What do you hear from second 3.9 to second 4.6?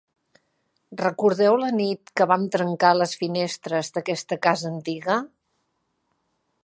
d'aquesta